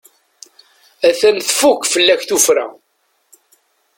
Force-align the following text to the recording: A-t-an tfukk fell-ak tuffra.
A-t-an 1.07 1.37
tfukk 1.47 1.81
fell-ak 1.93 2.21
tuffra. 2.23 2.65